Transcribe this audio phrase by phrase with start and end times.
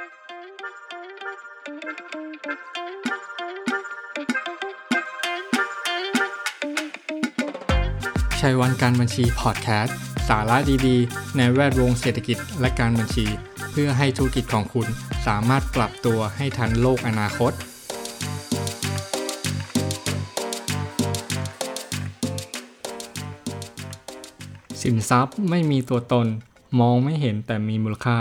[0.00, 0.04] ั
[8.50, 9.96] ยวันการบัญชีพอดแคสต์
[10.28, 10.56] สาระ
[10.86, 13.26] ดีๆ ในแวดวงเศรษฐกิจและการบัญชี
[13.70, 14.86] เพื่อให้ธุรกิจของคุณ
[15.26, 17.52] สามารถปรับตัวให้ทันโลกอนาคต
[24.82, 26.26] สินทรัพย์ไม่มีตัวตน
[26.80, 28.18] มองไม่เห็นแต่มีมูลค่า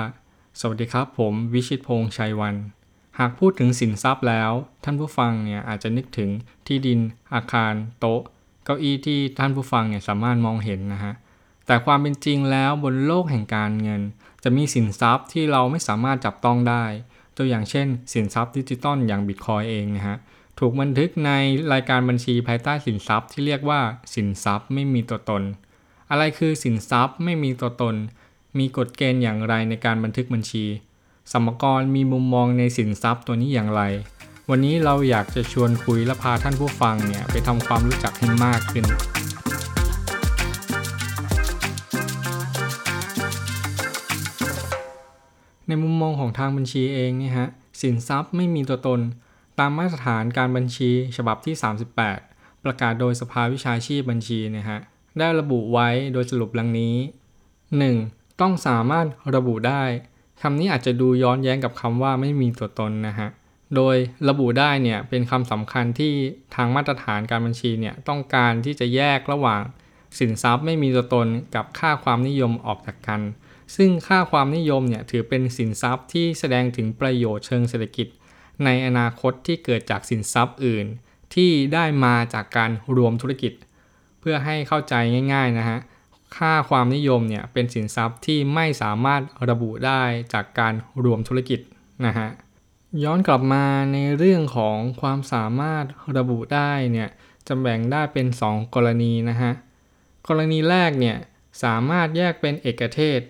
[0.62, 2.56] สวัสดีครับผมวิชิตพงษ์ชัยวัน
[3.20, 4.52] หากพูดถึงสินทรัพย์แล้ว
[4.84, 6.30] ท่านผู้ฟังเนี่ยอาจจะนึกถึง
[6.68, 7.00] ที่ดิน
[7.34, 8.22] อาคาร โต๊ะ
[8.66, 11.14] เก้าอี้ที่ท่านผู้ฟังเนี่ยสามารถมองเห็นนะฮะ
[11.66, 14.02] แต่ความเป็นจริงแล้วบนโลกแห่งการเงิน
[14.44, 16.84] จะมีสินทรัพย์ที่เราไม่สามารถจับต้องได้
[17.38, 20.18] ตัวอย่างเช่น สินทรัพย์ดิจิตอลอย่างบิตคอยเองนะฮะ
[20.60, 21.32] ถูกบันทึกใน
[21.74, 23.82] รายการบัญชีภายใต้สินทรัพย์ที่เรียกว่า
[24.16, 25.44] สินทรัพย์ไม่มีตัวตน
[26.10, 27.96] อะไรคือสินทรัพย์ไม่มีตัวตน
[28.60, 30.66] มีกฎเกณฑ์อย่างไรในการบันทึกบัญชี
[31.32, 33.82] สมกรมีมุมมองในสินทรัพย์ตัวนี้อย่างไร
[34.50, 38.86] วันนี้เราอยากจะชวนคุยและพาท่านผู้ฟังเนี่ยไปทำความรู้จักให้มากขึ้น
[45.68, 47.50] ในมุมมองของทางบัญชีเองเนี่ยฮะ
[47.82, 49.02] สินทรัพย์ไม่มีตัวตน
[49.60, 51.56] ตามมาตรฐานการบัญชีฉบับที่
[52.10, 54.80] 38 ประกาศโดยสภาวิชาชีพบัญชีนะฮะ
[55.20, 56.96] ได้ระบุไว้โดยสรุปดังนี้
[57.58, 58.17] 1.
[58.42, 59.84] ต้องสามารถระบุได้
[60.42, 63.30] คำนี้อาจจะดูย้อนแย้งกับคำว่าไม่มีตัวตนนะฮะ
[63.76, 63.96] โดย
[64.30, 66.14] ระบุได้เนี่ยเป็นคำสำคัญที่
[66.56, 69.62] ทางมาตรฐานการบัญชีเนี่ยต้องการที่จะแยกระหว่าง
[70.20, 73.22] สินทรัพย์ไม่มีตัวตนกับค่าความนิยมออกจากกัน
[73.76, 78.08] ซึ่งค่าความนิยมเนี่ยถือเป็นสินทรัพย์ที่แสดงถึงประโยชน์เชิงเศรษฐกิจ
[78.66, 80.86] ในอนาคตที่เกิดจากสินทรัพย์อื่น
[81.36, 83.54] ที่ได้มาจากการรวมธุรกิจ
[84.20, 84.94] เพื่อให้เข้าใจ
[85.34, 85.80] ง่าย ๆนะฮะ
[86.36, 90.02] ค่าความนิยมเนี่ยเป็นสินทรัพย์ที่ไม่สามารถระบุได้
[90.34, 91.60] จากการรวมธุรกิจ
[92.06, 92.30] นะฮะ
[93.04, 95.86] ย้อนกลับมาในเรื่องของความสามารถ
[96.18, 97.10] ระบุได้เนี่ย
[97.48, 99.52] จะแบ่งได้เป็น 2 กรณีนะฮะ
[100.28, 101.18] กรณีแรกเนี่ย
[101.64, 103.22] สามารถแยกเป็นเอกเทศ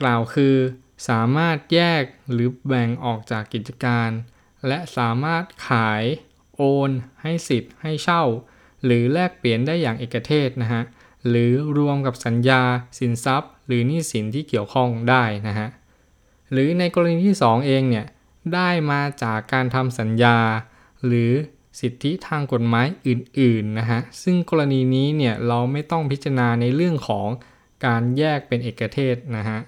[0.00, 0.56] กล่าวคือ
[1.08, 2.02] สามารถแยก
[2.32, 4.10] หรือแบ่งออกจากกิจการ
[4.66, 6.02] และสามารถขาย
[6.56, 6.90] โอน
[7.22, 8.22] ให้สิทธิ์ ให้เช่า
[8.84, 10.82] หรือแลกเปลี่ยนได้อย่างเอกเทศนะฮะ
[11.28, 12.62] หรือรวมกับสัญญา
[12.98, 15.68] สินทรัพย์ หรือหนี้สินที่เกี่ยวข้องได้นะฮะ
[16.52, 18.06] หรือในกรณีที่ 2 เองเนี่ย
[18.54, 20.38] ได้มาจากการทำสัญญา
[21.06, 21.32] หรือ
[21.80, 27.28] สิทธิทางกฎหมายอื่นๆนะฮะซึ่งกรณีนี้เนี่ยเราไม่ต้องพิจารณาในเรื่องของ
[27.86, 29.58] การแยกเป็นเอกเทศนะฮะ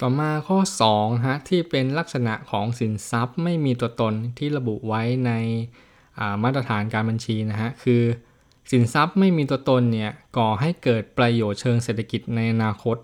[0.00, 0.58] ต่อมาข้อ
[0.92, 5.32] 2ฮะที่เป็นลักษณะของสินทรัพย์ไม่มีตัวตนที่ระบุไว้ใน
[6.42, 8.02] มาตรฐานการบัญชีนะฮะคือ
[8.70, 12.96] สินทรัพย์ไม่มีตัวตนเนี่ยก่อให้เกิดประโยชน์เชิงเศรษฐกิจในอนาคต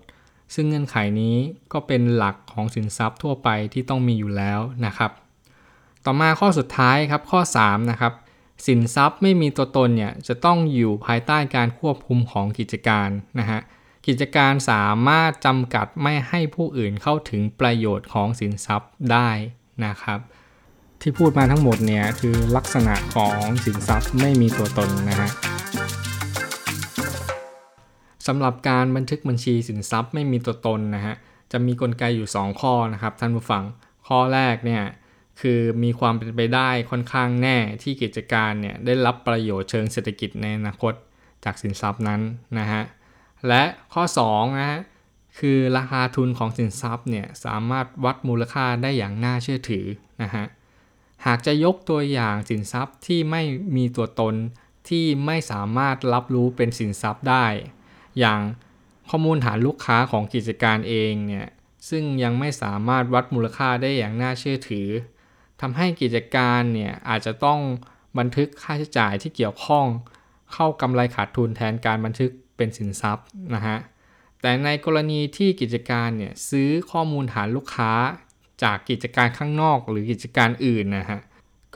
[0.54, 1.36] ซึ่งเงื่อนไขนี้
[1.72, 5.10] ก็เป็นหลักของสินทรัพย์ทั่วไปที่ต้องมีอยู่แล้วนะครับ
[6.04, 8.12] ต่อมาข้อสุดท้ายครับข้อ3นะครับ
[8.66, 13.08] สินทรัพย์ไม่มีตัวตนเนี่ยจะต้องอยู่ภายใต้การควบคุมของกิจการ
[13.38, 13.60] นะฮะ
[14.06, 19.30] กิจการสามารถจำกัดไม่ให้ผู้อื่นเข้าถึงประโยชน์ของสินทรัพย์ได้
[19.84, 20.18] นะครับ
[21.06, 25.30] ที่พูดมาทั้งหมดเนี่ยคือลักษณะของสินทรัพย์ไม่มีตัวตนนะฮะ
[28.26, 31.14] สำหรับการบันทึกบัญชีสินทรัพย์ไม่มีตัวตนนะฮะ
[31.52, 33.62] จะมีกลไกอยู่ 2 ข้อนะครับท่านผู้ฟัง
[34.08, 34.82] ข้อแรกเนี่ย
[35.40, 40.94] คือมีความเป็นไปได้ค่อนข้างแน่ที่กิจการเนี่ยได้รับประโยชน์เชิงเศรษฐกิจในอนาคต
[41.44, 42.20] จากสินทรัพย์นั้น
[42.58, 42.82] นะฮะ
[43.48, 43.62] และ
[43.94, 44.80] ข้อ2นะฮะ
[45.38, 49.86] คือราคาทุนของสินทรัพย์เนี่ยสามารถวัดมูลค่าได้อย่างน่าเชื่อถือ
[50.24, 50.46] นะฮะ
[51.26, 53.42] หากจะยกตัวอย่างสินทรัพย์ที่ไม่
[53.76, 54.34] มีตัวตน
[54.88, 57.46] ที่ไม่สามารถรับรู้เป็นสินทรัพย์ได้
[58.18, 58.40] อย่าง
[59.08, 61.48] ข้อมูลฐานลูกค้าของกิจการเองเนี่ย
[61.88, 64.88] ซึ่งยังไม่สามารถวัดมูลค่าได้อย่างน่าเชื่อถือ
[65.60, 67.60] ทำให้กิจการเนี่ยอาจจะต้อง
[68.18, 69.86] บันทึกค่าใช้จ่ายที่เกี่ยวข้อง
[70.52, 73.78] เข้ากำไรขาดทุนแทนการบันทึกเป็นสินทรัพย์นะฮะ
[74.40, 77.92] แต่ในกรณีที่กิจการเนี่ยซื้อข้อมูลฐานลูกค้า
[78.64, 81.20] จากกิจการข้างนอกหรือกิจการอื่นนะฮะ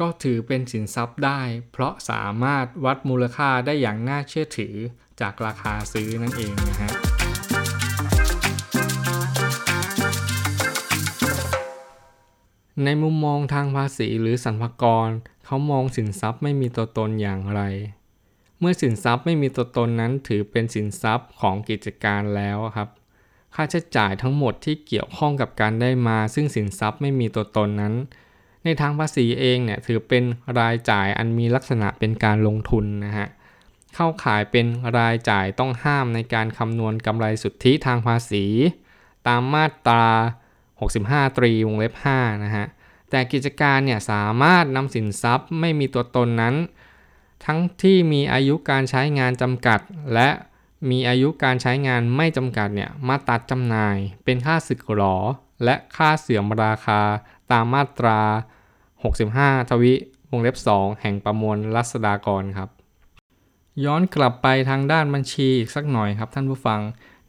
[0.01, 1.41] ก็ถือเป็นสินทรัพย์ได้
[1.73, 4.75] เพราะสามารถวัดมูลค่าได้อย่างน่าเชื่อถือ
[5.21, 6.91] จากราคาซื้อนั่นเองนะฮะ
[12.85, 15.09] ในมุมมองทางภาษีหรือสรรพากร
[15.45, 17.63] เขามองสินทรัพย์ไม่มีตัวตนอย่างไร
[18.59, 22.89] เมื่อสินทรัพย์ไม่มีตัวตนนั้นถือเป็นสินทรัพย์ของกิจการแล้วครับ
[23.55, 27.95] ค่าใช้จ่ายทั้งหมดที่เกี่ยวข้องกับการได้มา ซึ่งสินทรัพย์ไม่มีตัวตนนั้น
[28.65, 30.25] ในทางภาษีเองเนี่ยถือเป็น
[30.59, 33.27] รายจ่ายอันมีลักษณะเป็นการลงทุนนะฮะ
[33.95, 34.67] เข้าขายเป็น
[34.99, 38.45] รายจ่ายต้องห้ามในการคำนวณกำไรสุทธิทางภาษี
[39.29, 40.07] ตามมาตรา
[40.71, 42.67] 65 ตรีวงเล็บ5นะฮะ
[43.11, 46.55] แต่กิจการเนี่ยสามารถนำสินทรัพย์ไม่มีตัวตนนั้น
[47.45, 49.81] ทั้งที่มีอายุการใช้งานจำกัด
[50.15, 50.29] และ
[50.91, 55.17] มีอายุการใช้งานไม่จำกัดเนี่ยมาตัดจำหน่าย เป็นค่าสึกหรอ
[55.65, 57.01] และค่าเสื่อมราคา
[57.53, 58.21] ตามมาตรา
[58.95, 59.95] 65 ทวิ
[60.31, 62.71] วงเล็บ 2 แห่งประมวลรัษฎากรครับ
[63.85, 66.81] ย้อนกลับไปทางด้านบัญชีอีกสักหน่อยครับท่านผู้ฟัง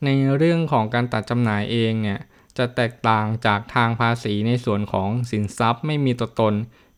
[0.04, 2.20] ในเรื่องของการตัดจำหน่ายเองเนี่ย
[2.58, 6.54] จะแตกต่างจากทางภาษีในส่วนของสินทรัพย์ไม่มีตัวตน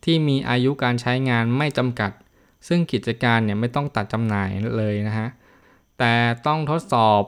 [0.05, 2.11] ที่มีอายุการใช้งานไม่จำกัด
[2.67, 5.27] ซึ่งกิจการเนี่ยไม่ต้องตัดจำหน่ายเลยนะฮะ
[6.03, 6.15] แต่
[6.47, 7.21] ต้องทดสอบ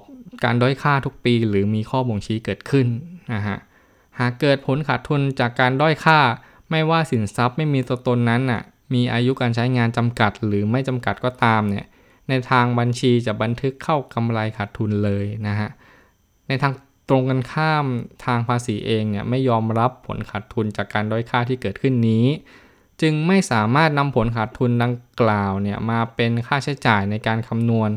[0.43, 2.87] การด้อยค่าทุกปี หรือมีข้อบ่งชี้เกิดขึ้น
[3.33, 3.57] นะฮะ
[4.19, 6.19] หากเกิดผลขาดทุนจากการด้อยค่า
[6.71, 8.61] ไม่ว่าสินทรัพย์ไม่มีตัวตนนั้นน่ะ
[8.93, 11.85] มีอายุการใช้งานจำกัดหรือไม่จำกัดก็ตามเนี่ย
[12.29, 15.69] ในทางบัญชีจะบันทึกเข้ากำไรขาดทุนเลยนะฮะ
[16.47, 16.73] ในทาง
[17.09, 17.85] ตรงกันข้าม
[18.25, 22.25] ทางภาษีเองเนี่ยไม่ยอมรับผลขาดทุนจากการด้อยค่าที่เกิดขึ้นนี้
[23.01, 27.91] จึงไม่สามารถนำผลขาดทุนดังกล่าวเนี่ยมาเป็นค่าใช้จ่ายในการคำนวณ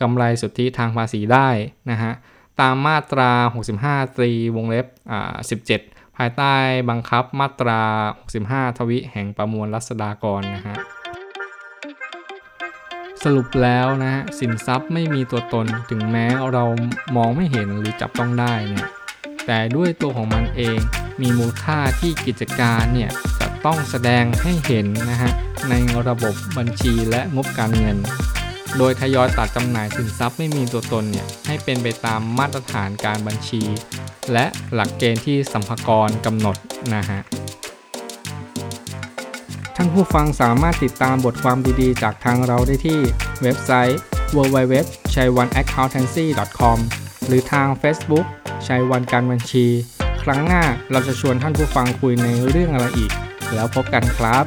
[0.00, 1.48] กำไรสุทธิทางภาษีได้
[1.90, 2.12] นะฮะ
[2.60, 3.30] ตามมาตรา
[3.70, 5.34] 65 ตรีวงเล็บอ่า
[5.76, 6.54] 17 ภายใต้
[6.90, 7.80] บังคับมาตรา
[8.30, 10.76] 65 ทวิแห่งประมวลรัษฎากรนะฮะ
[13.22, 16.64] สรุปแล้วนะฮะสินทรัพย์ไม่มีตัวตนถึงแม้เรา
[17.16, 18.88] มองไม่เห็นหรือจับต้องได้เนี่ย
[19.46, 20.78] แต่ด้วยตัวของมันเอง
[21.20, 23.10] มีมูลค่าที่กิจการเนี่ย
[23.40, 25.32] จะต้องแสดงให้เห็นนะฮะ
[25.70, 25.74] ใน
[26.08, 27.98] ระบบบัญชีและงบการเงิน
[28.78, 33.62] โดยทยอยตัดจำหน่ายสินทรัพย์ไม่มีตัวตนเนี่ยให้เป็นไปตามมาตรฐานการบัญชี
[34.32, 36.56] และหลักเกณฑ์ที่สัมภากรกำหนด
[36.94, 37.20] นะฮะ
[39.76, 43.00] ท่านผู้ฟังสามารถติดตามบทความดีๆ จากทางเราได้ที่
[43.42, 44.00] เว็บไซต์
[44.36, 44.74] www
[45.14, 46.00] c h a i w a n a c c o u n t a
[46.04, 46.26] n c y
[46.58, 46.78] com
[47.26, 48.26] หรือทาง Facebook
[48.66, 49.66] ชัยวันการบัญชี
[50.22, 53.12] ครั้งหน้าเราจะชวนท่านผู้ฟังคุยในเรื่องอะไรอีก
[53.54, 54.44] แล้วพบกันครับ